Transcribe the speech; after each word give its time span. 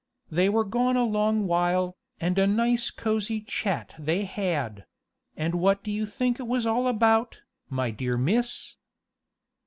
They 0.31 0.49
were 0.49 0.63
gone 0.63 0.97
a 0.97 1.03
long 1.03 1.45
while, 1.45 1.95
and 2.19 2.39
a 2.39 2.47
nice 2.47 2.89
cosy 2.89 3.39
chat 3.39 3.93
they 3.99 4.23
had; 4.25 4.87
and 5.37 5.53
what 5.53 5.83
do 5.83 5.91
you 5.91 6.07
think 6.07 6.39
it 6.39 6.47
was 6.47 6.65
all 6.65 6.87
about, 6.87 7.41
my 7.69 7.91
dear 7.91 8.17
miss? 8.17 8.77